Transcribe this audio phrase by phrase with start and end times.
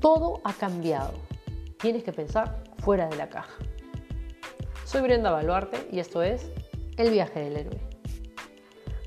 [0.00, 1.14] Todo ha cambiado.
[1.78, 3.54] Tienes que pensar fuera de la caja.
[4.84, 6.50] Soy Brenda Baluarte y esto es
[6.96, 7.80] El viaje del héroe.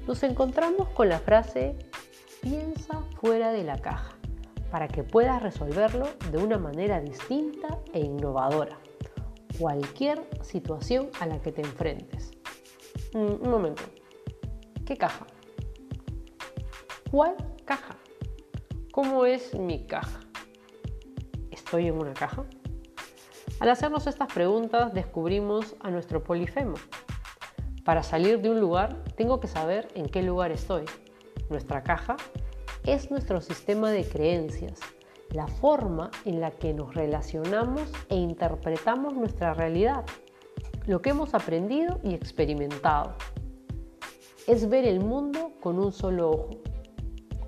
[0.08, 1.78] Nos encontramos con la frase
[2.42, 4.16] piensa fuera de la caja
[4.72, 8.78] para que puedas resolverlo de una manera distinta e innovadora.
[9.58, 12.32] Cualquier situación a la que te enfrentes.
[13.14, 13.84] Mm, un momento.
[14.86, 15.26] ¿Qué caja?
[17.12, 17.36] ¿Cuál
[17.66, 17.96] caja?
[18.92, 20.20] ¿Cómo es mi caja?
[21.70, 22.46] ¿Estoy en una caja?
[23.60, 26.74] Al hacernos estas preguntas descubrimos a nuestro polifemo.
[27.86, 30.86] Para salir de un lugar tengo que saber en qué lugar estoy.
[31.48, 32.18] Nuestra caja
[32.86, 34.80] es nuestro sistema de creencias,
[35.30, 40.06] la forma en la que nos relacionamos e interpretamos nuestra realidad,
[40.88, 43.14] lo que hemos aprendido y experimentado.
[44.48, 46.50] Es ver el mundo con un solo ojo,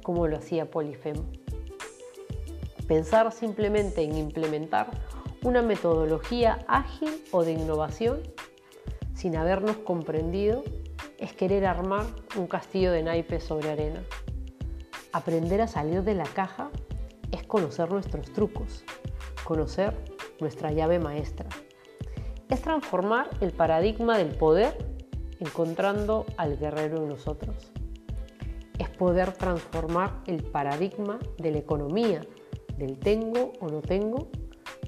[0.04, 1.26] como lo hacía Polifemo.
[2.92, 4.92] Pensar simplemente en implementar
[5.44, 8.20] una metodología ágil o de innovación
[9.14, 10.62] sin habernos comprendido
[11.18, 12.04] es querer armar
[12.36, 14.04] un castillo de naipes sobre arena.
[15.14, 16.70] Aprender a salir de la caja
[17.32, 18.84] es conocer nuestros trucos,
[19.46, 19.96] conocer
[20.42, 21.48] nuestra llave maestra.
[22.50, 24.78] Es transformar el paradigma del poder
[25.40, 27.72] encontrando al guerrero en nosotros.
[28.80, 32.20] Es poder transformar el paradigma de la economía,
[32.82, 34.30] del tengo o no tengo,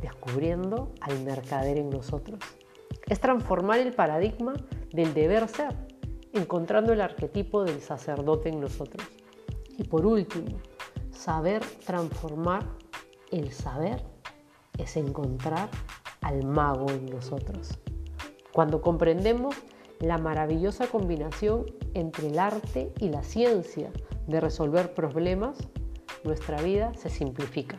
[0.02, 2.39] descubriendo al mercader en nosotros.
[3.08, 4.53] Es transformar el paradigma
[4.91, 5.75] del deber ser,
[6.33, 9.05] encontrando el arquetipo del sacerdote en nosotros.
[9.77, 10.58] Y por último,
[11.11, 12.63] saber transformar
[13.31, 14.03] el saber
[14.80, 15.69] es encontrar
[16.22, 17.78] al mago en nosotros.
[18.53, 19.55] Cuando comprendemos
[20.00, 23.91] la maravillosa combinación entre el arte y la ciencia
[24.28, 25.57] de resolver problemas,
[26.23, 27.77] nuestra vida se simplifica.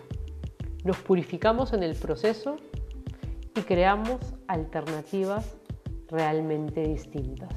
[0.85, 2.57] Nos purificamos en el proceso
[3.57, 5.57] y creamos alternativas
[6.09, 7.53] realmente distintas.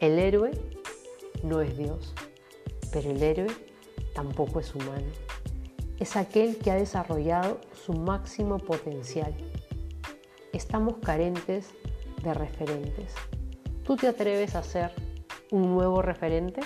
[0.00, 0.50] El héroe
[1.42, 2.14] no es Dios
[2.96, 3.48] pero el héroe
[4.14, 5.06] tampoco es humano.
[5.98, 9.34] Es aquel que ha desarrollado su máximo potencial.
[10.54, 11.74] Estamos carentes
[12.22, 13.14] de referentes.
[13.84, 14.92] ¿Tú te atreves a ser
[15.50, 16.60] un nuevo referente?